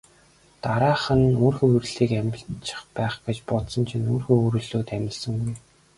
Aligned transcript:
Дараа 0.63 1.13
нь 1.19 1.37
үр 1.45 1.53
хөврөл 1.59 1.97
амилчих 2.19 2.81
байх 2.97 3.15
гэж 3.25 3.37
бодсон 3.49 3.83
чинь 3.89 4.09
үр 4.15 4.21
хөврөлүүд 4.25 4.87
амилсангүй. 4.95 5.53